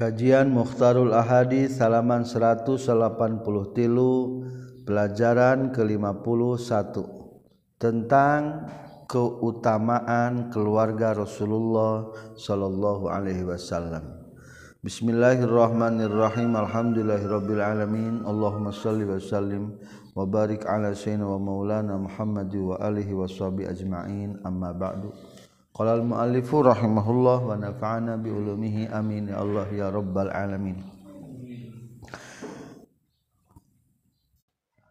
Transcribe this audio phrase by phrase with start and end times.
[0.00, 2.88] Kajian Mukhtarul Ahadi salaman 183
[4.88, 7.04] pelajaran ke-51
[7.76, 8.64] tentang
[9.04, 14.24] keutamaan keluarga Rasulullah sallallahu alaihi wasallam.
[14.80, 16.56] Bismillahirrahmanirrahim.
[16.56, 18.24] Alhamdulillahirabbil alamin.
[18.24, 19.76] Allahumma shalli wa sallim
[20.16, 24.40] wa barik ala sayyidina wa maulana Muhammad wa alihi washabi ajmain.
[24.48, 25.12] Amma ba'du.
[25.80, 30.76] Qala al-mu'allifu rahimahullah wa nafa'ana bi ulumihi amin ya Allah ya rabbal alamin.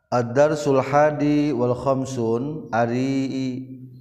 [0.09, 3.21] Ad-darsul hadi wal khamsun ari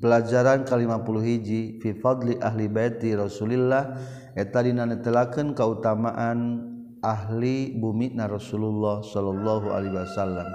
[0.01, 3.93] pelajaran ke-50 hiji fi fadli ahli baiti Rasulillah
[4.33, 6.73] eta dina netelakeun kautamaan
[7.05, 10.49] ahli bumi na Rasulullah sallallahu alaihi wasallam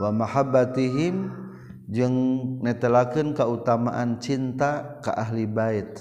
[0.00, 1.49] wa mahabbatihim
[1.90, 2.16] jeung
[2.62, 5.98] netelakeun kautamaan cinta ka ahli bait.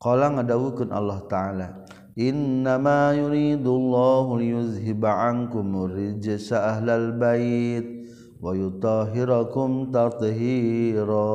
[0.00, 1.68] Qala ngadawukun Allah taala,
[2.16, 8.08] "Innama yuridullahu liyuzhiba'ankum rijsa ahlal bait
[8.40, 11.28] wa yutahhirakum tathira."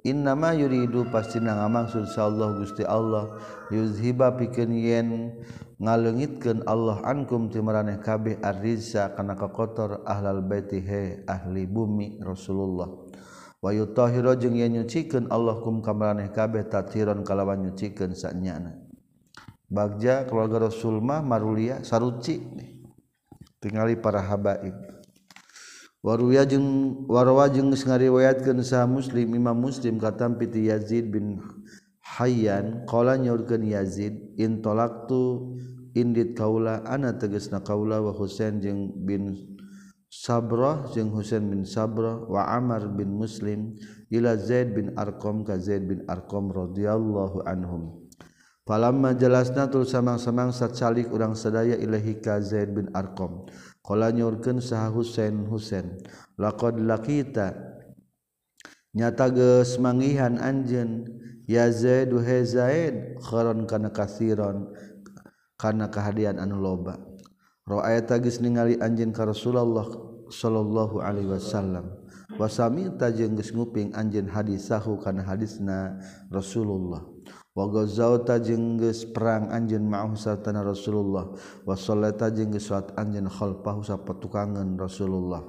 [0.00, 3.36] Innama yuridu pasti na ngamaksud Allah Gusti Allah
[3.68, 5.08] yuzhiba pikeun yen
[5.80, 13.08] ngalengitkeun Allah ankum ti maraneh kabeh arrizza kana kotor ahlal baiti he ahli bumi Rasulullah.
[13.60, 18.76] Wa yutahhiru jeung yen nyucikeun Allah kum ka maraneh kabeh tatiron kalawan nyucikeun sanyana.
[19.72, 22.44] Bagja keluarga Rasul mah marulia saruci
[23.60, 24.76] tingali para habaib.
[26.00, 31.44] Waruya jeung warwa jeung geus ngariwayatkeun sa muslim imam muslim katam piti Yazid bin
[32.00, 35.60] Hayyan qala nyaurkeun Yazid intolaktu
[35.94, 39.34] indit kaula ana teges na kaula wa Husain jeung bin
[40.10, 43.78] Sabrah jeung Husain bin Sabrah wa Amr bin Muslim
[44.10, 48.10] ila Zaid bin Arqam ka Zaid bin Arqam radhiyallahu anhum.
[48.66, 53.46] Falamma jalasna tul samang-samang sacalik urang sadaya ilahi ka Zaid bin Arqam.
[53.86, 55.98] Qala nyurkeun saha Husain Husain.
[56.38, 57.54] Laqad laqita
[58.90, 61.06] nyata geus mangihan anjeun
[61.46, 64.74] ya Zaid he Zaid kharon kana kasiron
[65.60, 66.96] karena kehadian anu loba.
[67.68, 69.84] Roaya tagis ningali anjin ka Rasulullah
[70.32, 72.00] sallallahu alaihi wasallam.
[72.40, 76.00] Wasami tajeng geus nguping anjin hadisahu kana hadisna
[76.32, 77.04] Rasulullah.
[77.52, 81.36] Wa gazau tajeng geus perang anjin ma'ahu sartana Rasulullah.
[81.68, 85.44] Wa sallata tajeng geus salat anjin khalfahu sapetukangan Rasulullah.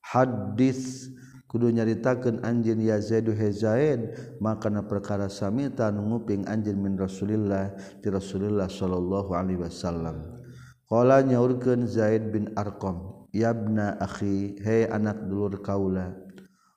[0.00, 1.12] Hadis
[1.52, 8.72] kudu nyaritakan anjin ya Zaidu hezaid makana perkara samita nguping anjin min Rasulillah di Rasulillah
[8.72, 10.40] sallallahu alaihi wasallam.
[10.88, 16.12] Qala nyaurkeun Zaid bin Arqam yabna akhi hei anak dulur kaula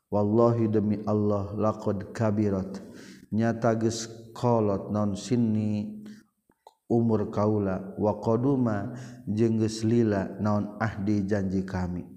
[0.07, 2.79] wallahi demi Allah laqad kabirat
[3.31, 5.99] nyata geus kolot non sinni
[6.87, 8.95] umur kaula wa qaduma
[9.27, 12.14] jeung geus lila naon ahdi janji kami.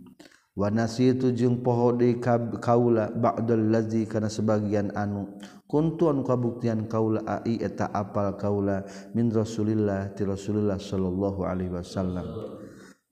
[0.59, 5.39] Wanasi itujung poho di kaula bakdol lazi karena sebagian anu.
[5.71, 8.83] Kuntuan kabuktian kaula ai eta apal kaula
[9.15, 12.27] min rasulillah ti rasulillah sallallahu alaihi wasallam.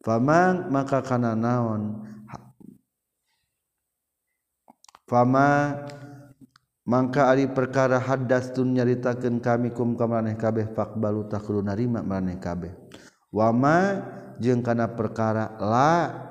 [0.02, 2.02] Faman maka kana naon?
[5.06, 5.78] Fama
[6.82, 12.42] mangka ari perkara hadas tun nyaritakeun kami kum ka maneh kabeh faqbalu takhulu narima maneh
[12.42, 12.74] kabeh.
[13.30, 14.02] Wama
[14.42, 16.26] jeung kana perkara la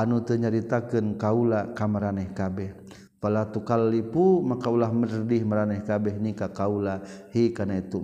[0.00, 2.72] anu tenyaritakan kaula kamaraneh kabeh.
[3.20, 7.04] Pala tukal lipu maka ulah merdih meraneh kabeh nika kaula.
[7.36, 8.00] Hi kana itu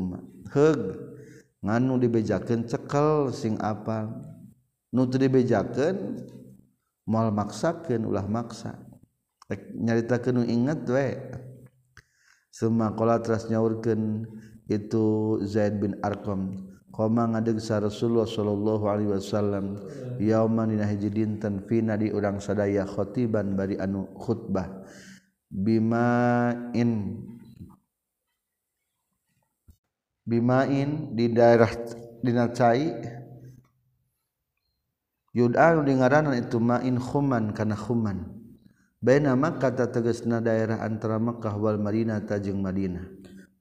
[0.52, 0.80] heg
[1.64, 4.12] nganu dibejakeun cekel sing apa?
[4.92, 6.20] Nu teu dibejakeun
[7.08, 8.76] moal maksakeun ulah maksa.
[9.72, 11.16] Nyaritakeun nu inget we.
[12.52, 14.28] Summa qala teras nyaurkeun
[14.68, 15.04] itu
[15.48, 16.75] Zaid bin Arqam.
[16.96, 19.76] Koma ngadegsa Rasulullah sallallahu alaihi wasallam
[20.16, 24.80] yauman dina hiji dinten fina di urang sadaya khatiban bari anu khutbah.
[25.52, 27.21] Bima in
[30.24, 31.68] bimain di daerah
[32.24, 32.88] dina cai
[35.36, 38.24] yud'anu di ngaranan itu main khuman kana khuman.
[39.04, 43.04] Baina makkah tegasna daerah antara Makkah wal Madinah tajeng Madinah.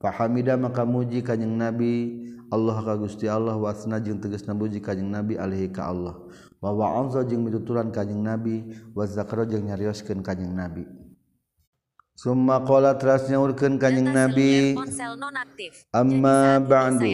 [0.00, 5.34] Fahamida maka muji kanjing Nabi Allah ka Gusti Allah wasna jeung teges nabuji kajjeng nabi
[5.34, 6.14] Alaihi ka Allah.
[6.62, 8.62] Wawa Anza jeung mituturan kajjeng nabi
[8.94, 10.86] wazakro jeung nyarioskeun kajjeng nabi.
[12.16, 14.72] Summa qala teras nyaurkeun kanjing Nabi
[15.92, 17.04] Amma ba'du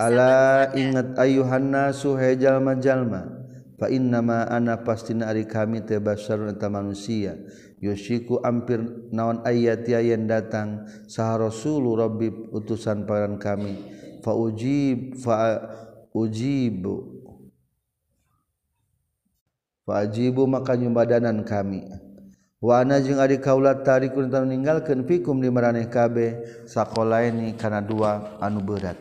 [0.00, 2.72] ala ingat ayuhan nasu hay jalma.
[3.76, 7.36] fa inna ma ana pastina ari kami teh basyarun eta manusia.
[7.76, 8.80] Yusyiku ampir
[9.12, 13.76] naon ayat yang datang sa rasulu rabbi utusan paran kami.
[14.26, 15.62] faujib fa
[16.10, 17.22] ujibu
[19.86, 21.86] fajibu maka nyumbadanan kami
[22.56, 28.64] Wana jeung adi kaulat tarikun tanu ninggalkeun fikum di maraneh kabe sakolaini kana dua anu
[28.64, 28.96] berat.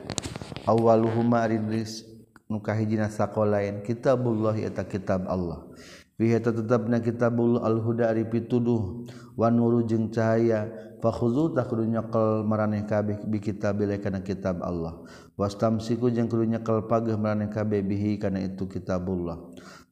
[0.68, 2.04] Awwaluhuma ridris
[2.52, 5.66] nu kahijina sakolain kitabullah eta kitab Allah.
[6.16, 9.04] Biheta tetap na kitabul al-huda ari pituduh.
[9.36, 10.72] Wa nuru jeung cahaya.
[11.04, 15.04] Fakhuzu tak kudu nyekel maraneh kabeh bi kitabil kana kitab Allah.
[15.36, 19.38] Wastamsiku jeung kudu nyekel pageh maraneh kabeh bihi kana itu kitabullah.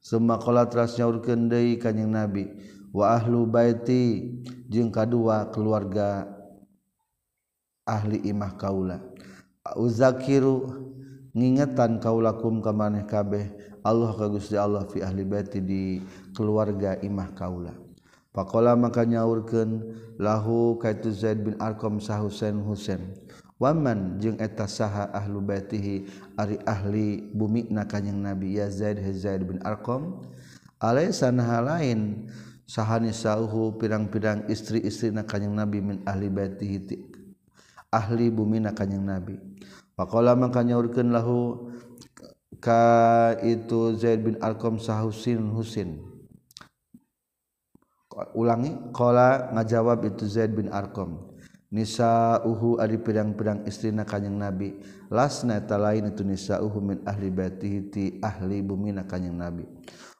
[0.00, 2.48] Summa qala teras nyaurkeun deui kanjing nabi
[2.90, 4.32] wa ahlu baiti
[4.66, 6.24] jeung kadua keluarga
[7.84, 9.04] ahli imah kaula.
[9.76, 10.88] Uzakiru
[11.36, 13.73] ngingetan kaulakum ka maneh kabeh.
[13.84, 16.00] Allah ka Gusti Allah fi ahli baiti di
[16.32, 17.84] keluarga imah kaula
[18.34, 23.14] Pakola maka nyaurkeun lahu kaitu Zaid bin Arqam sah Husain Husain.
[23.62, 29.46] Waman jeung eta saha ahlu baitihi ari ahli bumi na kanjing Nabi ya Zaid Zaid
[29.46, 30.26] bin Arqam.
[30.82, 32.26] Alaysa naha lain
[32.66, 36.90] sahani sauhu pirang-pirang istri-istri na kanjing Nabi min ahli baitihi
[37.94, 39.38] ahli bumi na kanjing Nabi.
[39.94, 41.70] Pakola maka nyaurkeun lahu
[42.64, 46.00] ka itu Zaid bin Arqam sahusin Husin.
[48.32, 48.72] Ulangi.
[48.96, 51.20] Qala ngajawab itu Zaid bin Arqam.
[51.74, 54.78] Nisa uhu ari pedang-pedang istrina kanjing Nabi.
[55.10, 59.66] Lasna eta lain itu nisa uhu min ahli baitihi ti ahli bumi na kanjing Nabi.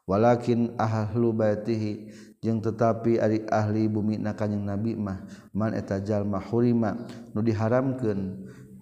[0.04, 2.10] Walakin ahlu baitihi
[2.42, 5.22] jeung tetapi ari ahli bumi na kanjing Nabi mah
[5.54, 6.92] man eta jalma hurima
[7.32, 8.20] nu diharamkeun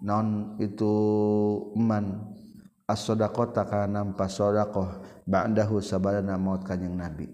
[0.01, 0.91] non itu
[1.77, 2.33] man.
[2.89, 7.31] as-sadaqata kana nampa sadaqah ba'dahu sabadana maut kanjing nabi.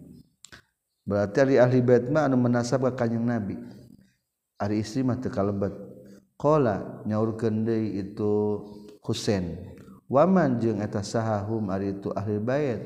[1.09, 3.57] Berarti ari ahli bait mah anu menasab ka kanjing nabi.
[4.61, 5.73] Ari istri mah teu kalebet.
[6.39, 8.63] Qala nyaurkeun deui itu
[9.03, 9.75] Husain
[10.09, 12.81] waman jeung eta sahahum ari itu ahli bait?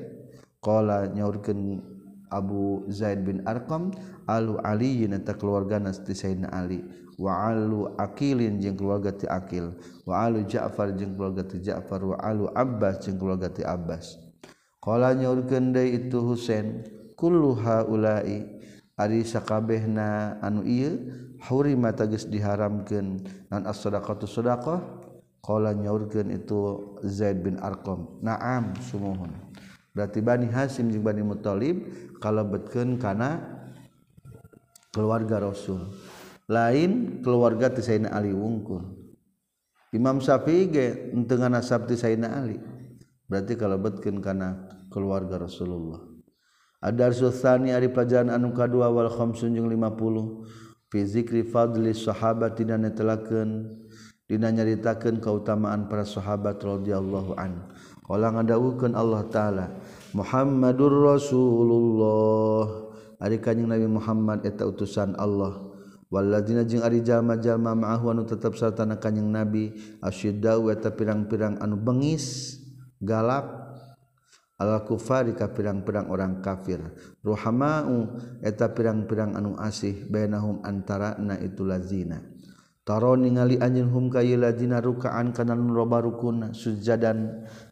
[0.62, 1.91] Qala nyaurkeun
[2.32, 3.92] Abu Zaid bin Arqam
[4.24, 6.80] alu Aliyin eta keluarga nasti Sayyidina Ali.
[7.20, 9.76] Wa alu Akilin jeung keluarga ti Akil
[10.08, 12.00] wa alu Ja'far jeung keluarga ti Ja'far.
[12.00, 14.16] Wa alu Abbas jeung keluarga ti Abbas.
[14.82, 16.82] Qala nyaurkeun deui itu Husain
[17.14, 18.42] kullu haula'i
[18.98, 20.98] ari sakabehna anu ieu
[21.46, 24.82] hurima tagis diharamkeun nan as-shadaqatu shadaqah
[25.38, 28.18] qala nyaurkeun itu Zaid bin Arqam.
[28.26, 29.30] Na'am sumuhun
[29.92, 33.40] berarti Bani Hasim jeung Bani Muthalib kalebetkeun kana
[34.92, 35.92] keluarga Rasul.
[36.50, 38.84] Lain keluarga ti Sayyidina Ali wungkul.
[39.92, 42.60] Imam Syafi'i ge henteu nganasab ti Sayyidina Ali.
[43.28, 46.04] Berarti kalebetkeun kana keluarga Rasulullah.
[46.82, 52.76] Ada Sultani ari pelajaran anu kadua wal khamsun jeung 50 fi zikri fadli sahabat dina
[52.76, 53.70] netelakeun.
[54.28, 57.68] Dina nyaritakeun kautamaan para sahabat radhiyallahu anhu
[58.10, 59.66] olah ngadawukeun Allah taala
[60.12, 62.92] Muhammadur Rasulullah.
[63.22, 65.72] Ari kanjing Nabi Muhammad eta utusan Allah.
[66.12, 69.72] Walladzina jeung ari jalma-jalma ma'ahu anu tetep sarta na kanjing Nabi
[70.04, 72.58] asyiddau eta pirang-pirang anu bengis
[73.00, 73.48] galak
[74.60, 76.84] al kufari ka pirang-pirang orang kafir.
[77.24, 82.31] Ruhamau eta pirang-pirang anu asih bainahum antara na itu lazina
[82.82, 87.18] taro ningali anjing hum kaila dina rukaan kanan loba sujudan sujadan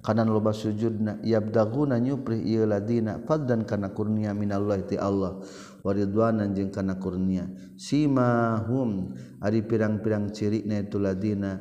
[0.06, 1.18] kanan loba sujudna.
[1.26, 5.42] Yabdaguna nyupri ieu ladina fadlan kana kurnia minallahi ti Allah.
[5.82, 7.50] Wa ridwanan jeung kana kurnia.
[7.74, 11.58] Simahum ari pirang-pirang ciri na itu ladina.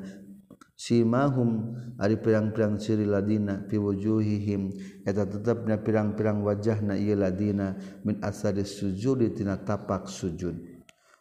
[0.77, 3.65] Simahum ari pirang-pirang ciri ladina.
[3.65, 4.77] Fi wujuhihim
[5.09, 7.73] eta tetepna pirang-pirang wajahna ieu ladina.
[8.05, 10.78] Min asari sujudi tina tapak sujud.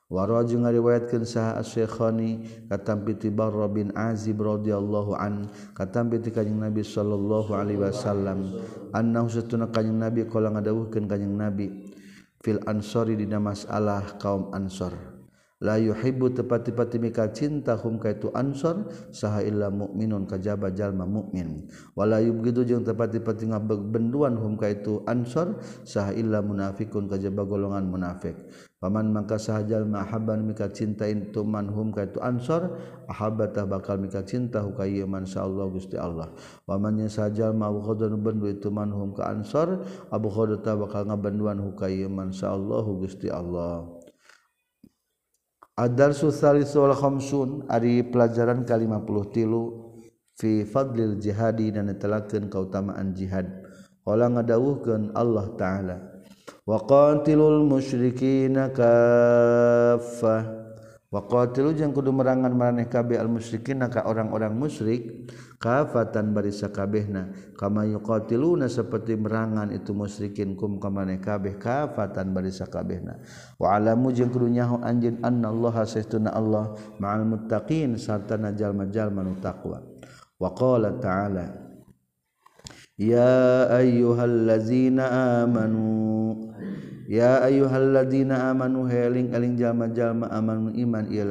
[0.08, 6.80] waro jeung ngariwayatkeun saha as-Syekhani katampi Barra bin Azib radhiyallahu an katampi ti kanjing Nabi
[6.80, 8.56] sallallahu alaihi wasallam
[8.96, 11.92] annahu satuna kanjing Nabi kala ngadawuhkeun kanjing Nabi
[12.40, 15.17] fil ansori dina masalah kaum ansor
[15.58, 21.66] la yuhibbu tepati-pati mika cinta hum ka itu ansor saha illa mukminun kajaba jalma mukmin
[21.98, 28.38] wala yubghidu jeung tepati-pati ngabenduan hum ka itu ansor saha illa munafikun kajaba golongan munafik.
[28.78, 32.78] Paman mangka saha jalma ahabban mika cinta itu man hum ka itu ansor
[33.10, 36.30] ahabata bakal mika cinta hu ka ieu man Allah Gusti Allah.
[36.62, 39.82] Paman nya saha jalma abghadun bendu itu man hum ka ansor
[40.14, 43.97] abghadata bakal ngabenduan hu ka ieu man Allah Gusti Allah.
[45.78, 49.94] Adar susalisul khamsun ari pelajaran ke 50 tilu
[50.34, 53.46] fi fadlil jihadi dan netelakeun kautamaan jihad.
[54.02, 55.96] Qala ngadawuhkeun Allah taala.
[56.66, 60.50] Wa qatilul musyrikina kaffah.
[61.14, 67.34] Wa qatilu jeung kudu merangan maraneh kabeh al musyrikin ka orang-orang musyrik kafatan barisa kabehna
[67.58, 73.18] kama yuqatiluna seperti merangan itu musyrikin kum kamane kabeh kafatan barisa kabehna
[73.58, 79.82] wa alamu jeung kudu nyaho anjeun annallaha saestuna Allah ma'al muttaqin sarta jalma-jalma nu taqwa.
[80.38, 81.50] Wa qala ta'ala
[82.94, 86.54] ya ayyuhallazina amanu
[87.08, 91.24] ya ayuhalladzina amanu heling eling jalma-jalma amanu iman ieu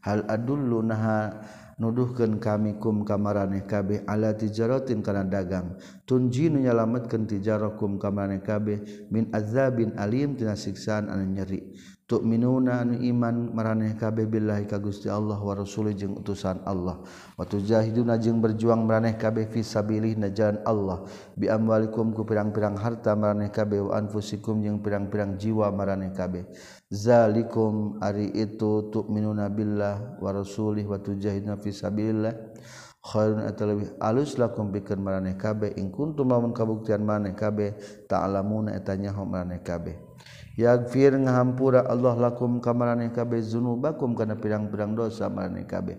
[0.00, 1.42] hal adullu naha
[1.82, 5.74] nuduhkeun kami kum kamaraneh kabeh ala tijaratin kana dagang.
[6.06, 11.74] Tunji nu nyalametkeun tijarakum kamaraneh kabeh min azabin alim tina siksaan anu nyeri.
[12.12, 17.00] tu'minuna anu iman maraneh kabeh billahi ka Gusti Allah wa rasul jeung utusan Allah.
[17.40, 21.08] Wa tujahiduna jeung berjuang maraneh kabeh fi sabilih na jalan Allah.
[21.32, 26.44] Bi amwalikum ku pirang-pirang harta maraneh kabeh wa anfusikum jeung pirang-pirang jiwa maraneh kabeh.
[26.92, 32.36] Zalikum ari itu minuna billah wa rasulih wa tujahiduna fi sabilillah.
[33.02, 35.74] Khairun atalawih alus lakum bikin maraneh kabeh.
[35.80, 37.72] Ing kuntum lamun kabuktian maraneh kabeh
[38.04, 40.11] ta'lamuna etanya hum maraneh kabeh.
[40.56, 45.96] yagfir ngahampura Allah lakum kamarane kabeh zunubakum kana pirang-pirang dosa marane kabeh.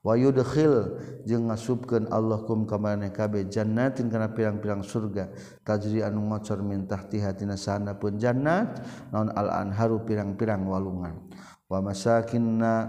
[0.00, 0.96] Wa yudkhil
[1.28, 5.28] jeung ngasubkeun Allah kum kabe kabeh jannatin kana pirang-pirang surga.
[5.60, 8.80] Tajri anu ngocor min tahtiha tina sanapeun jannat
[9.12, 11.20] naon al anharu pirang-pirang walungan.
[11.68, 12.88] Wa masakinna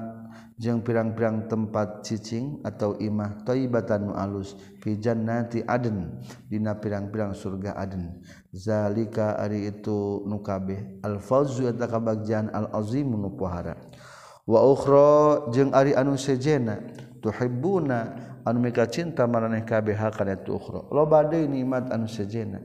[0.61, 7.73] jeung pirang-pirang tempat cicing atau imah toibatan nu alus fi jannati aden dina pirang-pirang surga
[7.73, 8.21] aden.
[8.53, 11.01] Zalika ari itu nu kabeh.
[11.01, 13.73] Al fawzu eta kabagjan al azim nu pohara
[14.45, 16.77] wa ukhra jeung ari anu sejena
[17.25, 17.99] tuhibbuna
[18.45, 20.85] anu mika cinta maraneh kabeh kana tu ukhra.
[20.93, 22.61] Loba deui nikmat anu sejena.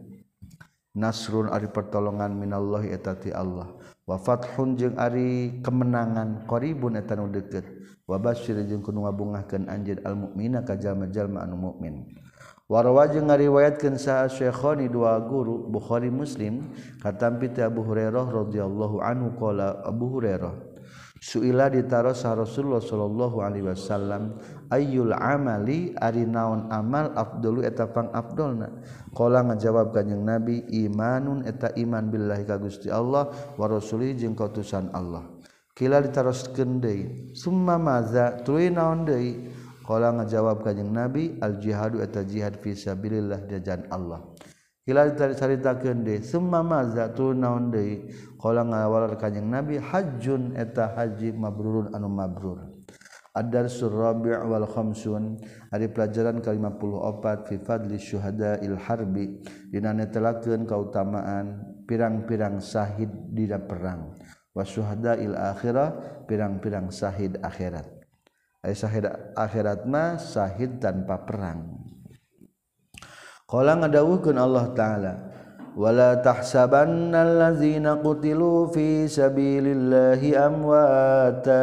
[0.97, 3.73] Nasrun ari pertolongan minallahi eta ti Allah.
[4.07, 7.67] wafat hunjung Ari kemenangan qribun etan deket
[8.07, 12.07] wabasir jeung kunu ngabungahkeun anjeun al mukmina ka jalma-jalma anu mukmin
[12.67, 19.87] Warwa jeung ngariwayatkeun saha Syekhani dua guru Bukhari Muslim katampi Abu Hurairah radhiyallahu anhu qala
[19.87, 20.75] Abu Hurairah
[21.16, 24.37] Suila ditarosa Rasulullah Shallallahu Alaihi Wasallam
[24.68, 28.68] Ayul amali ari naon amal Abdul etapang Abdulna
[29.16, 34.92] kola ngajawab kanyang nabi imanun eta iman billahi ka Gusti Allah wa rasuli jeung kautusan
[34.92, 35.25] Allah.
[35.73, 39.49] Kila ditaroskeun deui summa maza tuluy naon deui?
[39.87, 44.36] Kola ngajawab kanyang nabi al jihadu eta jihad fi sabilillah jajan Allah.
[47.35, 47.75] naon
[49.19, 52.71] kanjing nabi hajun eta haji mabrurun anu mabrur.
[53.37, 55.43] Adar surrabi wal khamsun
[55.75, 63.59] ari pelajaran ke 54 fi fadli syuhada il harbi dina netelakeun kautamaan pirang-pirang sahid dina
[63.59, 64.14] perang.
[64.55, 67.85] Wa syuhada il akhirah pirang-pirang sahid akhirat.
[68.62, 71.96] Ai syahid akhirat mah syahid tanpa perang.
[73.47, 75.12] Qala ngadawuhkeun Allah taala
[75.79, 81.62] wala tahsabannal ladzina qutilu fi sabilillahi amwata.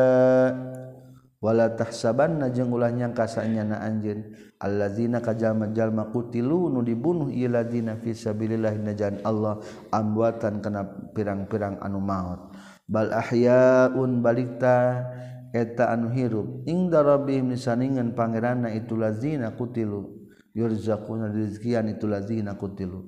[1.44, 4.32] Wala tahsabanna jeung ulah nyangka sanyana anjeun
[4.64, 9.60] allazina kajama jalma qutilu nu dibunuh ieu ladzina fi sabilillah najan Allah
[9.92, 12.56] amwatan kana pirang-pirang anu maot
[12.88, 15.04] bal ahyaun balikta
[15.52, 16.64] eta anu hirup.
[16.64, 20.13] Ing darabihim saningan pangeranna itu lazina qutilu.
[20.54, 23.04] yurzaquna rizqian itu lazina kutilu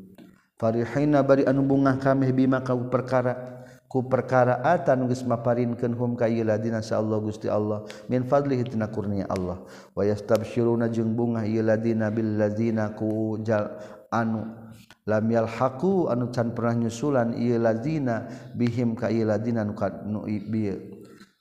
[0.57, 3.55] farihina bari anu bungah kami bima kau perkara
[3.95, 7.87] ku perkara atan geus maparinkeun hum ka ieu ladina Allah Gusti Allah.
[8.11, 9.63] Min fadlihi tina kurnia Allah.
[9.95, 13.71] Wa yastabsyiruna jeung bungah ieu ladina bil ladina ku jal
[14.11, 14.51] anu
[15.07, 20.27] lam yalhaqu anu can pernah nyusulan ieu ladina bihim ka ieu ladina nu ka nu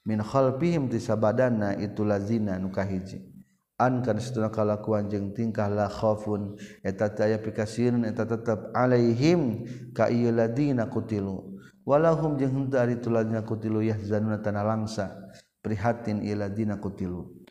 [0.05, 3.34] min khalfihim tisabadana itu lazina nu kahiji
[3.79, 10.09] ankan setuna kalakuan jeung tingkah la khaufun eta teu aya pikasieun eta tetep alaihim ka
[10.11, 11.59] ieu ladina kutilu.
[11.85, 17.44] Walahum jeung henteu ari tuladina kutilu yahzanuna tanalangsa prihatin ieu ladina kutilu.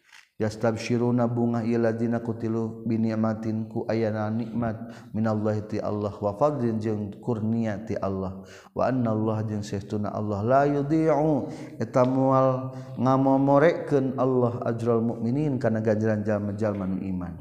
[0.44, 4.76] yastabsyiruna bunga ieu ladzina kutilu biniamatin ku ayana nikmat.
[5.16, 8.44] Minallahi ti Allah wa fadlin jeung kurnia ti Allah.
[8.76, 10.44] Wa Allah jeung saestuna Allah.
[10.44, 11.48] La yudhi'u
[11.80, 17.40] eta moal ngamomorekeun Allah ajral mukminin kana ganjaran jalma-jalma nu iman.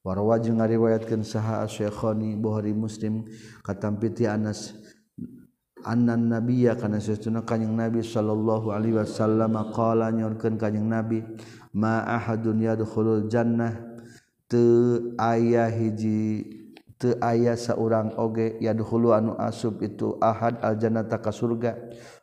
[0.00, 3.28] Warwa jeung ngariwayatkeun saha Syekhani Bukhari Muslim
[3.60, 4.79] katampiti Anas
[5.84, 11.24] annan nabiyya kana sesuna kanjing nabi sallallahu alaihi wasallam qala nyorkeun kanjing nabi
[11.76, 13.88] ma ahadun yadkhulul jannah.
[14.50, 16.42] Teu aya hiji
[16.98, 21.78] teu aya saurang oge yadkhulu anu asub itu ahad al jannata ka surga.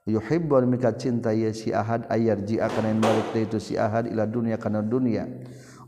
[0.08, 4.56] Yuhibbu mika cinta ye si ahad ayar ji akan balik itu si ahad ila dunya
[4.56, 5.28] kana dunya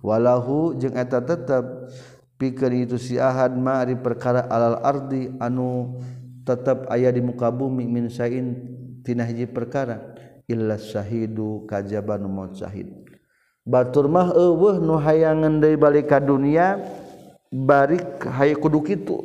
[0.04, 1.88] walahu jeung eta tetep
[2.36, 5.96] pikeun itu si ahad ma ari perkara alal ardi anu
[6.44, 8.56] tetap ayah di muka bumi min sain
[9.04, 10.16] tina hiji perkara
[10.50, 12.90] illa syahidu kajaban maut syahid.
[13.70, 16.82] Batur mah eueuh nu hayangan deui balik ka dunia
[17.54, 19.18] barik hay kudu kitu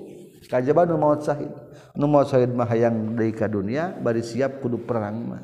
[0.52, 1.48] kajaban maut syahid.
[1.96, 5.42] Nu maut syahid mah hayang deui ka dunia bari siap kudu perang mah.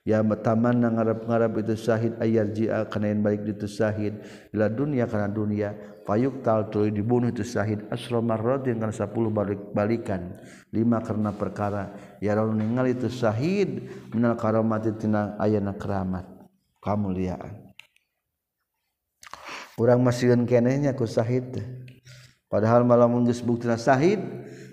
[0.00, 4.16] Ya mataman ngarap-ngarap itu syahid ayar jia kana balik itu syahid.
[4.48, 5.76] Ila dunia kana dunia
[6.10, 7.86] payuk tal tuluy dibunuh itu syahid.
[7.86, 10.34] Asra marratin kana 10 balik balikan.
[10.74, 11.94] Lima karena perkara.
[12.18, 13.86] Ya raul ningal itu syahid.
[14.10, 16.26] Minal karamati tina ayana keramat.
[16.82, 17.70] Kamuliaan
[19.80, 21.56] urang masih kenehnya ku syahid.
[22.52, 24.20] Padahal malam geus buktina syahid.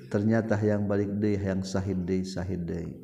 [0.08, 2.96] Ternyata yang balik deui yang sahid deui sahid deui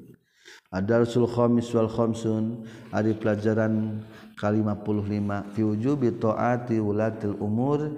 [0.72, 2.64] Adarsul khamis wal khamsun
[2.96, 4.02] adi pelajaran
[4.40, 7.92] ka-55 fi wujubi taati ulatil umur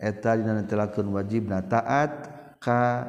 [0.00, 2.12] eta dina wajib wajibna taat
[2.56, 3.04] ka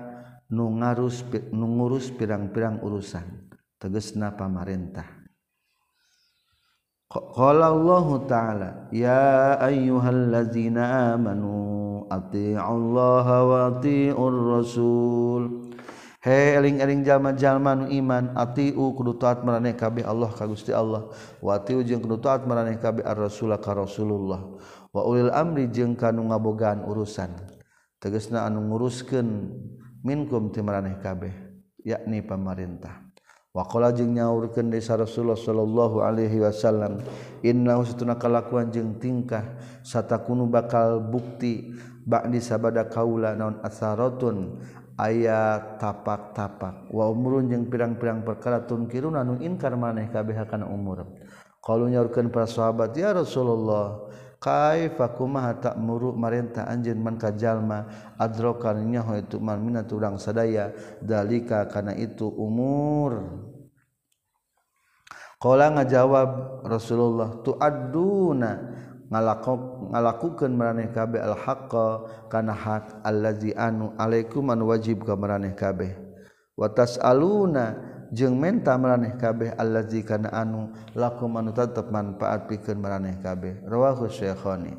[0.51, 1.23] nu ngarus
[1.55, 3.47] nu ngurus pirang-pirang urusan
[3.79, 5.07] tegesna pamarentah.
[7.11, 15.71] Qala Allah taala ya ayyuhallazina amanu atii'u Allah wa atii'ur rasul.
[16.21, 21.11] He eling-eling jalma-jalma nu iman atii'u kudu taat maraneh kabeh Allah ka Gusti Allah
[21.43, 24.47] wa atii'u jeung kudu taat maraneh kabeh ar-rasul ka Rasulullah.
[24.91, 27.31] wa ulil amri jeung kanu ngabogaan urusan.
[28.01, 29.29] Tegasna anu nguruskeun
[30.01, 31.29] minkum timaraneh kabeh
[31.85, 33.13] yakni pemerintah
[33.53, 36.97] Wakola jeung nyaurkeun desa Rasulullah Shallallahu Alaihi Wasallam
[37.45, 44.57] Inna setuna kalakuan jeung tingkah sata kuno bakal bukti bakdi sabada kaula naon asarotun
[44.97, 46.89] aya tapak-tapak.
[46.89, 51.05] Wa umurun jeung pirang-pirang perkara tunkirun anu inkar maneh kabeh kana umur
[51.61, 54.09] qalu nyaurkeun para sahabat ya Rasulullah
[54.41, 57.85] kaifakumaha tak muru marintah anjeun man kajalma
[58.17, 63.21] adrokan nyaho itu man minat urang sadaya dalika kana itu umur.
[65.41, 68.61] Kala ngajawab Rasulullah tu aduna
[69.09, 71.87] ngalakok ngalakukeun maraneh kabeh al haqqa
[72.29, 75.97] kana hak allazi anu alaikum an wajib ka meraneh kabeh.
[76.57, 83.17] Wa tasaluna jeung menta meraneh kabeh allazi kana anu lakum anu tetep manfaat pikeun meraneh
[83.23, 83.63] kabeh.
[83.63, 84.75] Rawahu syekhani.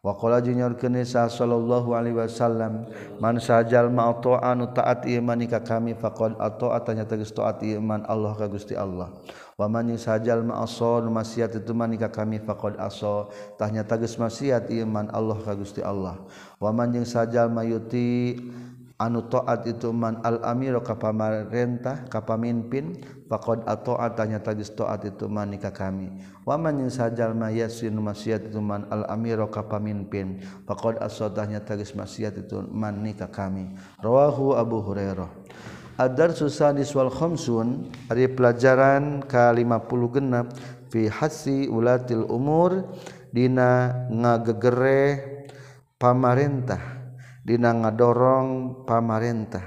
[0.00, 2.88] Wa qala junyorkeun sa sallallahu alaihi wasallam
[3.20, 4.08] man sajal ma
[4.40, 9.12] anu taat iman ka kami faqad ata'a tanya tegas taat iman Allah ka Gusti Allah.
[9.60, 13.28] Wa man sajal ma asor maksiat itu man ka kami faqad aso
[13.60, 16.16] tanya tegas maksiat iman Allah ka Gusti Allah.
[16.56, 18.40] Wa man sajal mayuti
[19.00, 23.00] anu taat itu man al amir ka pamarentah ka pamimpin
[23.32, 26.12] faqad ataat tahnya tagis taat itu manika kami.
[26.44, 31.96] Waman jeung sajal mayasin maksiat itu man al amir ka pamimpin faqad aso tahnya tagis
[31.96, 33.72] maksiat itu manika kami.
[34.04, 35.32] Rawahu Abu Hurairah.
[35.96, 40.46] Adar susanis wal khamsun ari pelajaran ka-50 genap
[40.88, 42.88] fi hasi ulatil umur
[43.32, 45.20] dina ngagegere
[46.00, 46.99] pamarentah
[47.40, 49.64] Dina ngadorong pamarentah.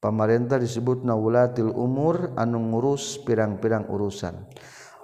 [0.00, 4.46] Pamarentah disebut nawulatil umur anu ngurus pirang-pirang urusan.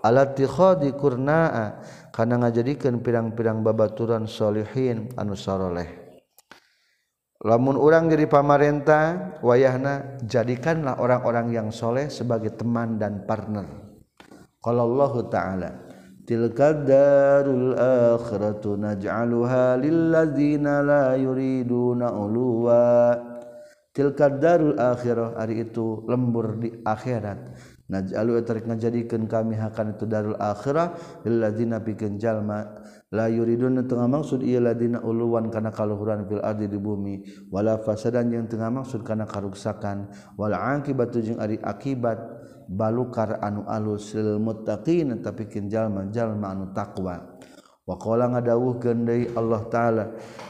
[0.06, 1.82] Alati khadi kurnaa
[2.14, 6.06] kana ngajadikeun pirang-pirang babaturan solihin anu saroleh.
[7.44, 13.66] Lamun orang jadi pamarentah wayahna jadikanlah orang-orang yang soleh sebagai teman dan partner.
[14.62, 15.70] Kalau Allah ta'ala.
[16.26, 23.14] tilka darul akhiratu naj'aluha lilladzina la yuriduna uluwa.
[23.96, 27.56] Tilka darul akhirah hari itu lembur di akhirat.
[27.86, 30.92] Naj'alu eh, tarik ngajadikeun kami hakan itu darul akhirah
[31.24, 32.76] lilladzina pikeun jalma.
[33.14, 37.24] La yuriduna tengah maksud ieu ladina uluwan kana kaluhuran fil ardi di bumi.
[37.48, 40.12] Wala fasadan yang tengah maksud kana karuksakan.
[40.36, 42.18] Wal akibatu jeung ari akibat.
[42.66, 47.38] balukar anu alusil muttaqin tapi kinjallma-jallma anu takwa
[47.94, 50.04] qala ngadawuh deui Allah ta'ala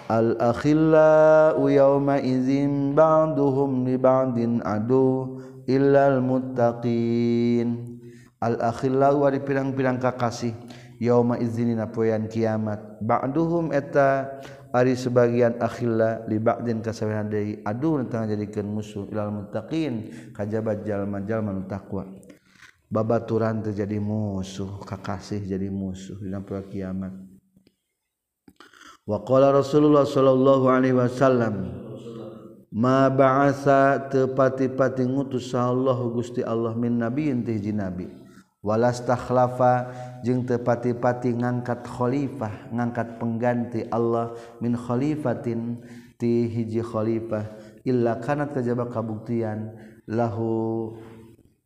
[0.09, 5.37] al-akhilla yauma izin ba'duhum li ba'din adu
[5.69, 8.01] illal muttaqin.
[8.41, 10.57] Al-akhilla wa pirang-pirang kakasih
[10.97, 14.41] yauma izinin apoyan kiamat ba'duhum eta
[14.77, 21.65] Ari sebagian akhilla li ba'din kasawihan deui aduh tentang jadikeun musuh ilal muttaqin kajabat jalma-jalma
[21.65, 22.05] taqwa.
[22.93, 27.09] Babaturan terjadi musuh kakasih jadi musuh dalam kiamat.
[29.09, 31.73] Waqala Rasulullah sallallahu alaihi wasallam
[32.69, 38.26] ma ba'asa tepati-pati ngutus Allah Gusti Allah min nabiyin tihji nabi.
[38.67, 39.95] Walas takhlafa
[40.27, 45.79] jeung tepati-pati ngangkat khalifah ngangkat pengganti Allah min khalifatin
[46.19, 47.47] ti hiji khalifah.
[47.87, 49.71] Illa kana kajaba kabuktian
[50.11, 50.99] lahu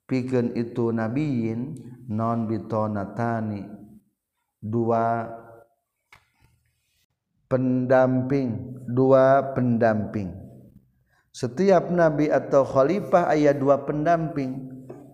[0.05, 1.81] pikeun itu nabiyin
[2.13, 3.65] non bitonatani.
[4.61, 5.25] Dua
[7.49, 10.37] pendamping dua pendamping.
[11.33, 14.70] Setiap nabi atau khalifah ayat dua pendamping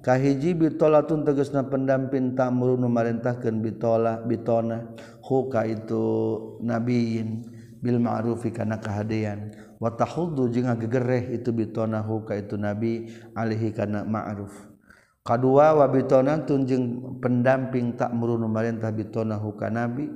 [0.06, 4.94] kahiji bitolatun tegesna pendamping tamru nu marintahkeun bitola bitona.
[5.26, 6.06] Huka itu
[6.62, 7.42] nabiyin
[7.82, 9.50] bil ma'rufi kana kahadean
[9.82, 14.54] wa tahuddu jeung gegereh itu bitona huka itu nabi alihi kana ma'ruf.
[15.26, 20.06] Kadua wa bitona tunjung pendamping takmuru nu marintah bitona huka nabi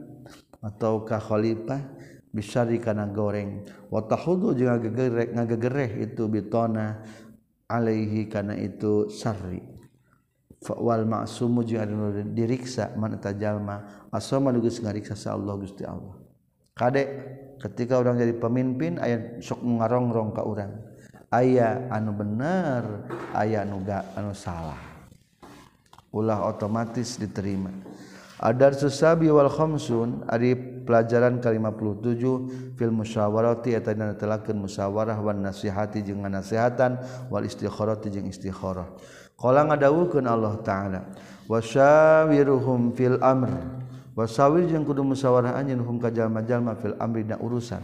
[0.62, 1.83] atau ka khalifah
[2.31, 3.66] bisari kana goreng.
[3.90, 7.03] Wa tahuddu jeung gegereh ngagegereh itu bitona
[7.66, 9.80] alaihi kana itu syarri
[10.61, 16.20] wal ma'sumu jeung anu diriksa man eta jalma asoma geus ngariksa sa Allah Gusti Allah.
[16.77, 17.03] Kade
[17.61, 20.73] ketika orang jadi pemimpin aya sok ngarongrong ka urang.
[21.33, 24.77] Aya anu bener aya anu ga anu salah.
[26.12, 27.70] Ulah otomatis diterima.
[28.40, 35.44] Adar susabi wal khamsun ari pelajaran ke 57 fil musyawarati eta dina telakeun musyawarah wan
[35.44, 36.96] nasihati jeung nasihatan
[37.29, 38.88] wal istikharati jeung istikharah.
[39.40, 41.00] Kala ngadawuhkeun Allah taala
[41.48, 43.81] wasyawiruhum fil amr.
[44.11, 47.81] Wasawir jeung kudu musyawarah anjeun hum ka jalma-jalma fil amri na urusan.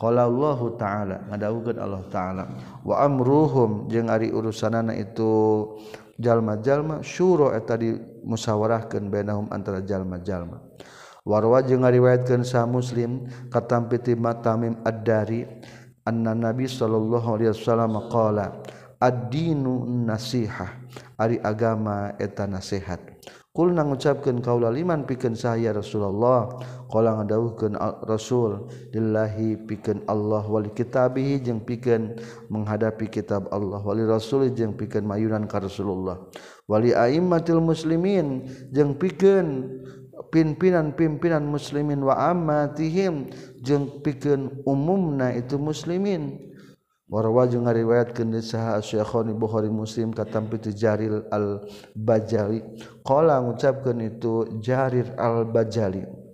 [0.00, 2.44] Qala Allah taala ngadawuhkeun Allah taala
[2.80, 5.76] wa amruhum jeung ari urusanana itu
[6.16, 7.92] jalma-jalma syura eta di
[8.24, 10.56] musyawarahkeun bainahum antara jalma-jalma.
[11.24, 15.44] Warwa jeung ngariwayatkeun sa muslim katampi ti tamim ad-dari
[16.04, 18.60] anna nabi sallallahu alaihi wasallam qala
[19.04, 20.80] ad-dinu nasihah
[21.20, 23.04] ari agama eta nasehat
[23.52, 26.48] kul nang ngucapkeun kaula liman pikeun saya Rasulullah
[26.88, 27.76] qala ngadawuhkeun
[28.08, 32.16] Rasul lillahi pikeun Allah wali kitabih jeung pikeun
[32.48, 36.18] menghadapi kitab Allah wali rasul jeung pikeun mayunan ka Rasulullah
[36.66, 39.70] wali aimmatil muslimin jeung pikeun
[40.34, 43.30] pimpinan-pimpinan muslimin wa ammatihim
[43.62, 46.53] jeung pikeun umumna itu muslimin.
[47.08, 52.60] warwa riwayat ngariwayatkeun saha syekhoni Bukhari Muslim katampi ti Jarir Al-Bajali.
[53.04, 56.24] Qala ngucapkeun itu Jarir Al-Bajali.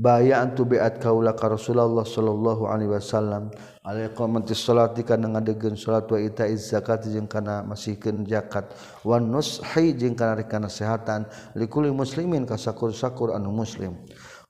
[0.00, 3.52] Baya antu bi'at kaula ka Rasulullah sallallahu alaihi wasallam.
[3.84, 8.72] Alaikum qamati salat kana ngadegeun salat wa ita zakat jeung kana masihkeun zakat.
[9.04, 13.92] Wan nushi jeung kana rika nasihatan likuli muslimin ka sakur-sakur anu muslim.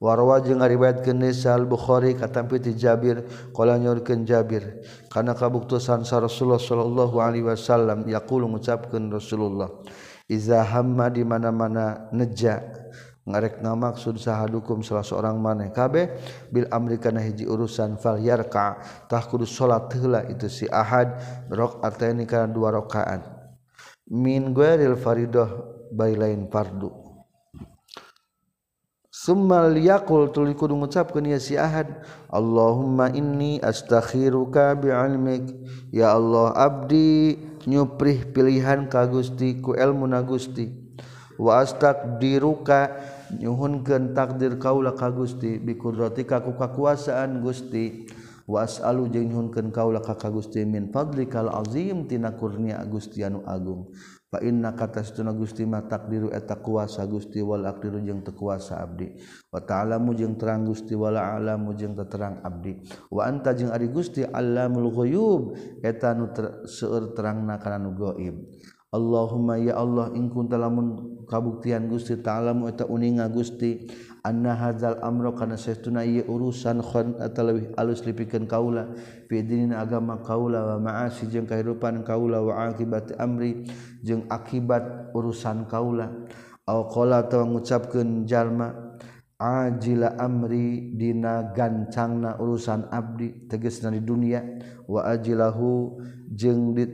[0.01, 4.81] warwa jeung ngariwayat kenisal Bukhari katampi ti Jabir qala nyorkeun Jabir.
[5.13, 9.69] Kana kabuktusan sa Rasulullah sallallahu alaihi wasallam yaqulu ngucapkeun Rasulullah
[10.25, 12.65] iza hamma di mana-mana neja.
[13.21, 15.69] Ngarek ngamaksud sahadukum salah seorang maneh.
[15.71, 16.09] Kabeh
[16.49, 18.81] bil amri kana hiji urusan fal yarka.
[19.07, 21.21] Tah kudu salat heula itu si ahad
[21.53, 23.21] rakaataini kana dua rakaat
[24.11, 25.47] min ghairil faridah
[25.93, 26.91] bari lain fardu.
[29.21, 31.93] Summal yaqul tuluy kudu ngucapkeun ya si Ahad,
[32.33, 35.45] Allahumma inni astakhiruka bi'ilmik.
[35.93, 37.37] Ya Allah, abdi
[37.69, 40.73] nyuprih pilihan ka Gusti ku ilmu na Gusti.
[41.37, 42.97] Wa astaqdiruka
[43.37, 48.09] nyuhunkeun takdir kaula ka Gusti bi qudratika ku kakuasaan Gusti.
[48.49, 53.93] Wa as'alu jeung nyuhunkeun kaula ka Gusti min fadlikal azim tina kurnia Gusti anu agung.
[54.39, 59.19] inna kata setuna Gusti takdiru eta kuasa Gusti wala akdiru jeung tekuasa abdi.
[59.51, 62.79] Wa ta'alamu jeung terang Gusti wala alamu jeung terang abdi.
[63.11, 68.39] Wa anta jeung ari Gusti alamul ghuyub eta nu ter, seueur terangna kana nu gaib
[68.91, 73.91] Allahumma ya Allah in kunta lamun kabuktian Gusti ta'alamu eta uninga Gusti.
[74.25, 78.93] anna hadzal amro kana saytuna ieu urusan khon atalawih alus lipikeun kaula.
[79.29, 83.65] Fi dinina agama kaula wa ma'asi jeung kahirupan kaula wa akibat amri
[84.05, 86.13] jeung akibat urusan kaula.
[86.69, 89.01] Aw qala atawa ngucapkeun jalma
[89.41, 94.45] ajila amri dina gancangna urusan abdi tegesna di dunia
[94.85, 95.97] wa ajilahu
[96.29, 96.85] jeung di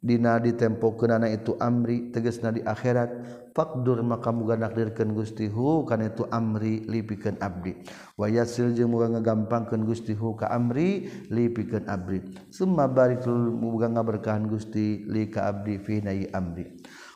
[0.00, 6.26] dina ditempokeunana itu amri tegesna di akhirat fakdur maka muga nakdirkeun Gusti hu kana itu
[6.28, 7.86] amri lipikeun abdi.
[8.18, 12.18] Wa yasil jeung muga ngagampangkeun Gusti hu ka amri lipikeun abdi.
[12.50, 16.66] Summa barikul muga ngaberkahan Gusti li ka abdi fi nai amri.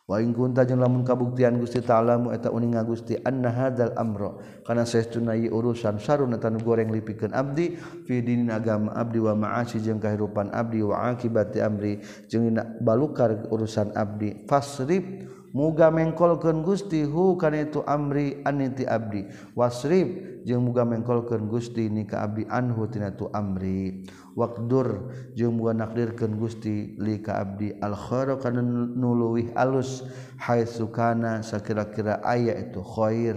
[0.08, 4.88] Wa in kunta jeung lamun kabuktian Gusti ta'ala eta uning Gusti anna hadzal amro kana
[4.88, 7.76] saestuna urusan saruna tan goreng lipikeun abdi
[8.08, 12.00] fi dinin agama abdi wa ma'asi jeung kahirupan abdi wa akibati amri.
[12.30, 19.28] Jeung balukar urusan abdi fasrib muga mengkolkan Gusti hu kana itu amri aniti abdi.
[19.56, 24.04] Wasrib jeung muga mengkolkan Gusti ni ka abdi anhu tina tu amri.
[24.36, 27.72] Waqdur jeung muga nakdirkeun Gusti li ka abdi.
[27.80, 28.60] Al khair kana
[28.94, 30.04] nuluwih alus
[30.38, 33.36] haitsu kana sakira-kira aya itu khair.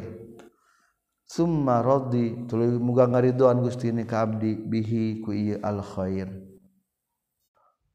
[1.31, 6.50] Summa raddi tuluy muga ngaridoan Gusti ni ka abdi bihi ku ieu al khair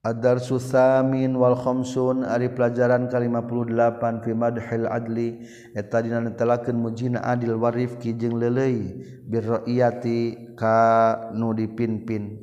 [0.07, 5.43] Adar susamin wal Khamsun ari pelajaran ke-58 fi madhil adli
[5.75, 12.39] eta dina netelakeun mujina adil warifki jeung leuleui birriyati ka nu dipinpin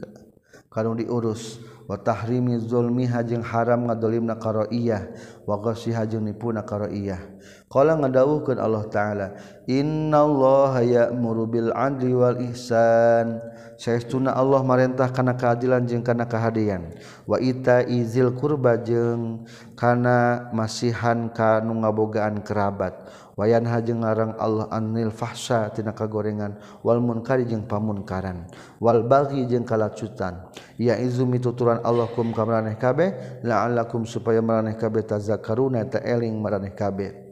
[0.68, 1.72] ka nu diurus.
[1.84, 5.04] Wa tahrimi zulmi jeung haram ngadolimna ka ra'iyah
[5.44, 7.20] wa ghasiha jeung nipuna ka ra'iyah
[7.68, 9.28] qala ngadawuhkeun Allah taala
[9.68, 13.40] innallaha ya'muru bil adli wal ihsan.
[13.84, 16.96] Syekhuna Allah marintah kana keadilan jeung kana kehadian.
[17.28, 19.44] Waita izil kurba jeung
[19.76, 22.96] kana masihan kanu ngabogaan kerabat.
[23.36, 26.56] Wayan hajeng ngarang Allah anil fahsya tina kagorengan.
[26.80, 28.48] Wal munkari jeung pamunkaran.
[28.80, 30.48] Wal baghi jeung kalacutan.
[30.80, 36.40] Ya izu mituturan Allah kum ka maraneh kabeh la'allakum supaya maraneh kabeh tazakkaruna ta eling
[36.40, 37.23] maraneh kabeh.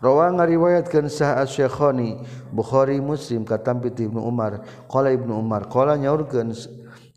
[0.00, 2.24] Rawa ngariwayatkan Asy-Syekhani
[2.56, 4.64] Bukhari Muslim katampi ti Ibnu Umar.
[4.88, 6.56] Qala Ibnu Umar qala nyaurkeun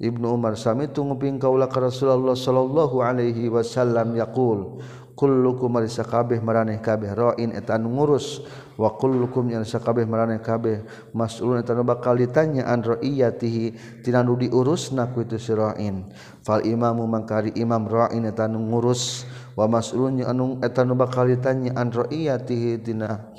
[0.03, 6.81] Ibnu Umar sami tunguping kaula ka Rasulullah sallallahu alaihi wasallam yaqul kullukum marisa kabeh maraneh
[6.81, 8.41] kabeh ra'in eta anu ngurus
[8.75, 14.35] wa kullukum yang sakabeh maraneh kabeh mas'ulun eta anu bakal ditanya an ra'iyatihi tina nu
[14.35, 16.09] diurusna ku itu si ra'in.
[16.43, 21.77] Fal imamu mangkari imam ra'in eta anu ngurus wa mas'ulun anu eta nu bakal ditanya
[21.77, 23.33] an ra'iyatihi tina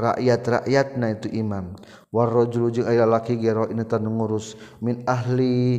[0.00, 1.76] rakyat-rakyatna itu imam.
[2.10, 5.78] War rajulu jeung aya laki ge ra'ina tanu ngurus min ahli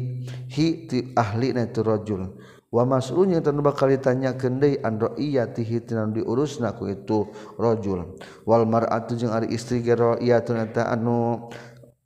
[0.51, 2.37] hi ti ahli na itu rajul.
[2.71, 7.27] Wa mas'ulun tanu bakal ditanyakeun deui an ra'iyatihi tina diurusna ku itu
[7.59, 8.15] rajul.
[8.47, 11.49] Wal mar'atu jeung ari istri ge ra'iyatun anu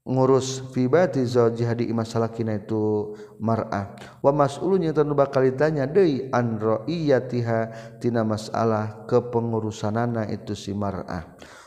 [0.05, 3.97] ngurus fibati zaujih di masalah kina itu mar'ah.
[4.21, 7.97] Wa mas'ulun yang tanu bakal ditanya deui an ra'iyatiha?
[7.97, 11.25] Tina masalah kepengurusanana itu si mar'ah.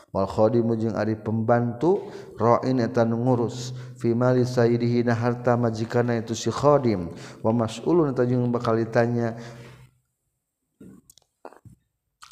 [0.09, 2.07] Wal khadimu jeung ari pembantu
[2.39, 3.75] ra'in eta nu ngurus.
[3.99, 7.11] Fi mali sayyidihi na harta majikana itu si khadim.
[7.43, 9.35] Wa mas'ulun eta jeung bakal ditanya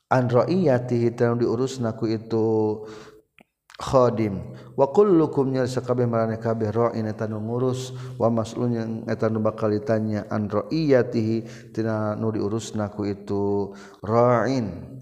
[0.07, 1.19] an ra'iyatihi?
[1.19, 2.47] Tanu diurus naku itu
[3.77, 4.41] Khodim
[4.73, 9.69] wakullukum nya sakabeh marane kabeh ra'in eta nu ngurus wa mas'ulun yang eta nu bakal
[9.69, 13.69] ditanya an ra'iyatihi tina nu diurusna ku itu.
[14.01, 14.97] Ra'in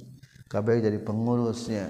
[0.52, 1.88] kabeh jadi pengurusnya.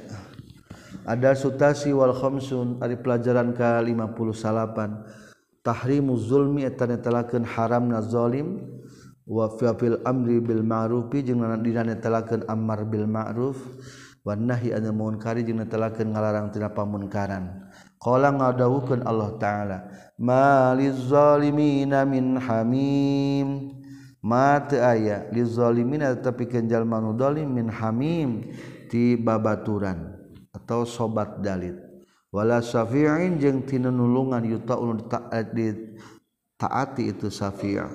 [1.10, 8.62] Ada sutasi wal khamsun ari pelajaran ka 58 tahrimu zulmi eta netelakeun haramna zalim
[9.26, 13.58] wa fil amri bil ma'rufi jeung dina netelakeun amar bil ma'ruf.
[14.26, 17.70] Wanahi anil munkari jeung netelakeun ngalarang tina pamunkaran.
[18.02, 19.78] Qala ngadawukeun Allah taala,
[20.18, 23.78] "Maliz zalimina min hamim."
[24.26, 28.50] Mata aya liz zalimina tapi kenjal manu zalim min hamim
[28.90, 30.18] ti babaturan
[30.50, 31.78] atau sobat dalit.
[32.34, 35.06] Wala syafi'in jeung tina nulungan yuta ulun
[36.58, 37.86] taati itu safi'a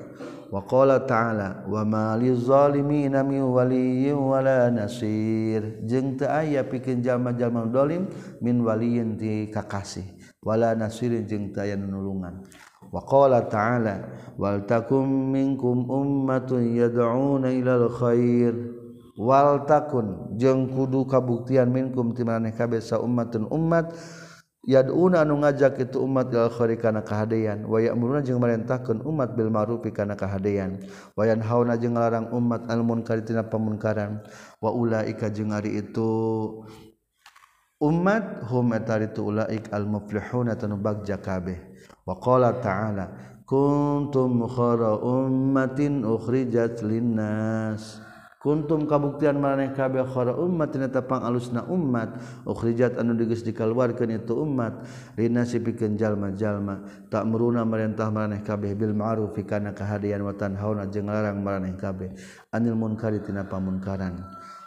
[0.51, 2.37] waqa ta'ala wamalimir
[5.87, 8.11] jeng aya pikin jalma-jalmadolim
[8.43, 10.19] min waliin di kakasih.
[10.43, 12.43] Wala nasirin jeng tay nulungan.
[12.91, 14.03] Wakola ta'ala
[14.35, 18.57] waltakum minkum ummatun yad'una ilal wal
[19.15, 23.95] waltakun jeung kudu kabuktian minkum timaneh kabeh sa ummatun ummat.
[24.67, 29.49] yaduna anu ngajak itu umat gal khairi kana kahadean wa ya'muruna jeung marentahkeun umat bil
[29.49, 30.85] ma'rufi kana kahadean
[31.17, 34.21] wa yanhauna jeung ngalarang umat al munkar tina pamunkaran
[34.61, 36.13] wa ulaika jeung ari itu
[37.81, 41.57] umat hum eta ulaik al muflihuna tanu bagja kabeh.
[42.05, 47.97] Wa qala ta'ala kuntum khara ummatin ukhrijat linnas.
[48.01, 48.10] nas
[48.41, 52.17] kuntum kabuktian maneh kabeh khara umat ternyata pang alusna umat
[52.49, 57.07] ukhrijat anu digeus dikaluarkeun itu umat rina sipikeun jalma-jalma.
[57.13, 62.17] Tak meruna merentah maneh kabeh bil ma'ruf kana kahadian wa tanhauna jeung larang maneh kabeh.
[62.49, 64.17] Anil munkari tina pamunkaran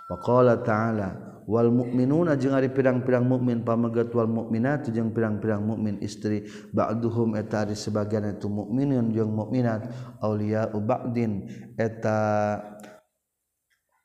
[0.05, 5.97] wa qala ta'ala wal mukminuna jeung ari pirang-pirang mukmin pamegat wal mukminatu jeung pirang-pirang mukmin
[6.05, 6.45] istri.
[6.69, 9.89] Ba'duhum eta ari sebagian itu mukminun jeung mukminat.
[10.21, 12.61] Aulia ba'din eta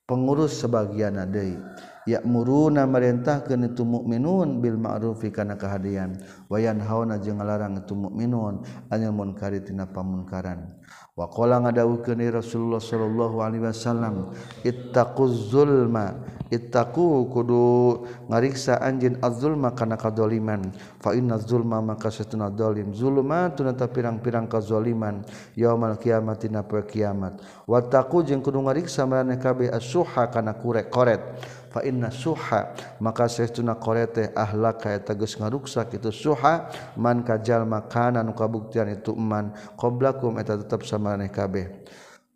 [0.09, 1.61] pengurus sebagian Nabi
[2.09, 6.17] ya muruna merintahkeun itu mukminun bil ma'rufi kana kahadian
[6.49, 10.73] wayan hauna jeung ngalarang itu mukminun anil munkari tina pamunkaran
[11.13, 14.33] wa qala ngadawukeun Rasulullah sallallahu alaihi wasallam
[14.65, 16.17] ittaquz zulma
[16.49, 20.73] ittaqu kudu ngariksa anjeun az-zulma kana kadzaliman.
[20.97, 27.79] Fa inna zulma maka satuna zalim zulma tunata pirang-pirang kadzaliman yaumal kiamat dina kiamat wa
[27.85, 31.21] taqu jeung kudu ngariksa marane kabeh as-suha kana kurek koret
[31.69, 37.69] fa inna suha maka saestuna korete teh ahlak kaya tegas ngaruksak itu suha man kajal
[37.69, 41.69] makanan nu kabuktian itu man qablakum eta tetep samaneh kabeh.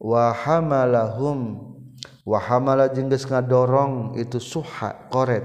[0.02, 1.72] Wa hamalahum
[2.22, 5.42] wa hamala jeung ngadorong itu suha qoret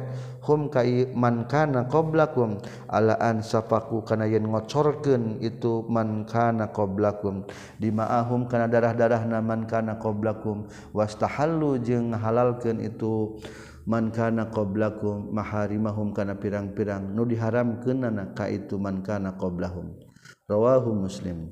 [0.47, 7.43] hum ka man kana qablakum ala an sapaku kana yen ngocorkeun itu man kana qablakum
[7.81, 13.35] dimaahum kana darah-darahna man kana qablakum wastahallu jeung halalkeun itu
[13.87, 17.15] man kana qablakum maharimahum kana pirang-pirang.
[17.15, 19.95] Nu diharamkeunana ka itu mankana qablahum
[20.51, 21.47] rawahu muslim.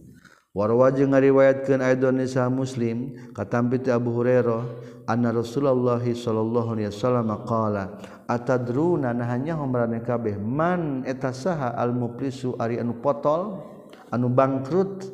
[0.55, 4.63] Warwa jeung ngariwayatkeun aidon nisa muslim katampi Abu Hurairah
[5.03, 12.55] anna Rasulullah sallallahu alaihi wasallam qala atadruna nahanya homrane kabeh man eta saha al muflisu
[12.55, 13.67] ari anu potol
[14.11, 15.11] anu bangkrut?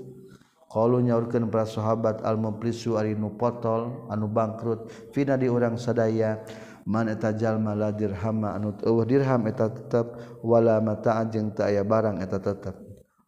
[0.71, 4.93] Kalau nyaurkan para sahabat al muflisu ari nu potol anu bangkrut.
[5.09, 6.37] Fina di urang sadaya
[6.91, 11.87] man eta jalma la dirham anu eueuh dirham eta tetep wala mataan jeung teu aya
[11.87, 12.75] barang eta tetep.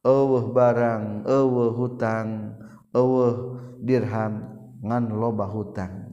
[0.04, 2.60] Eueuh barang eueuh hutang
[2.92, 4.52] eueuh dirham
[4.84, 6.12] ngan loba hutang.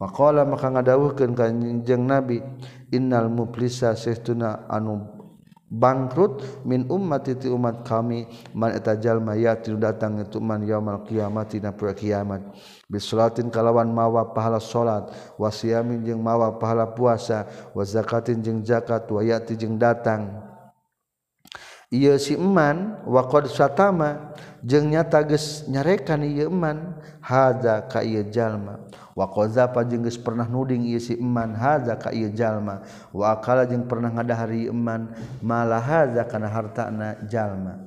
[0.00, 1.52] Faqala maka ngadawuhkeun ka
[2.00, 2.40] Nabi
[2.92, 5.15] innal muflisa saestuna anu
[5.66, 11.50] bangkrut min umat ti umat kami man eta jalma yati datang itu man yaumal kiamat
[11.50, 12.42] dina poe kiamat.
[12.86, 19.58] Bisolatin kalawan mawa pahala salat wasiamin jeung mawa pahala puasa wa zakatin jeung zakat wayati
[19.58, 20.45] jeung datang.
[21.90, 22.18] ia
[23.06, 24.34] wa qad satama
[24.66, 28.82] jeung nyata geus nyarekan ieu eman hadza ka ieu jalma.
[29.16, 32.82] Wa kajallma pa jeung geus pernah nuding ieu si eman hadza ka ieu jalma.
[33.14, 37.78] Wa akala jeung pernah ngadahari eman malah hadza kana hartana jalma.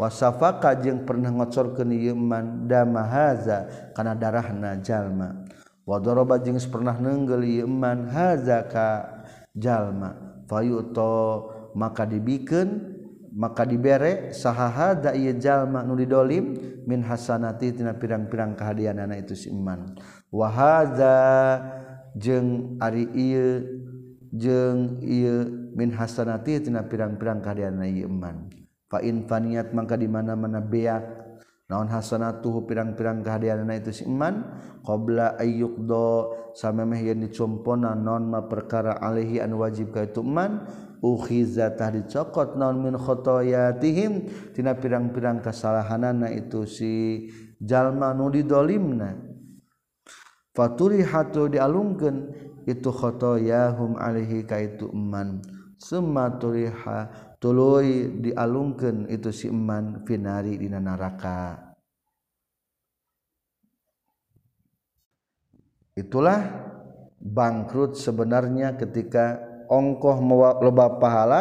[0.00, 5.44] Wasafaka jeung pernah ngocorkeun ieu eman dama hadza kana darahna jalma.
[5.84, 9.20] Wa daraba jeung geus pernah neunggeul ieu eman hadza ka
[9.52, 10.16] jalma.
[10.48, 12.93] Fayuto maka dibikeun
[13.34, 16.54] maka diberre sahaha dayjallma nulidolim
[16.86, 19.98] min Hasanati tina pirang-pirang kehadian anak itu siman
[20.30, 21.58] wahaza
[22.14, 23.66] jeng ari iye,
[24.30, 28.46] jeng iye min Hasanati tina pirang-pirang kehadian iman.
[28.86, 29.02] Fa
[29.74, 31.26] maka di mana-mana beak.
[31.64, 34.44] Naon hasanatuhu pirang-pirang kehadian anak itu siman
[34.84, 40.68] qabla ayyuqdo sama yang dicomponan non ma perkara alaihi an wajib ka itu man
[41.76, 44.12] tah dicokot naon min khotoyatihim.
[44.56, 46.92] Tina pirang-pirang kesalahanana itu si
[47.60, 49.12] jalma nu didolimna.
[50.54, 52.16] Faturi hatu dialungkeun
[52.64, 55.44] itu khotoyahum alaihi ka itu eman.
[55.76, 61.74] Summa turiha tuluy dialungkeun itu si eman finari dina neraka
[65.94, 66.42] itulah
[67.22, 70.16] bangkrut sebenarnya ketika ongkoh
[70.60, 71.40] loba pahala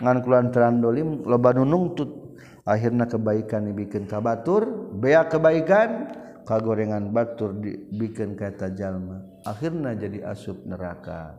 [0.00, 2.38] ngan kulantaran dolim loba nunungtut
[2.68, 6.12] akhirnya kebaikan dibikin kabatur bea kebaikan
[6.46, 9.42] kagorengan batur dibikin kata jalma.
[9.42, 11.36] Akhirnya jadi asup neraka.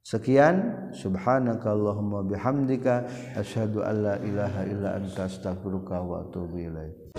[0.00, 3.04] Sekian subhanakallahumma bihamdika
[3.36, 7.12] asyhadu alla ilaha illa anta astaghfiruka wa atubu ilaik.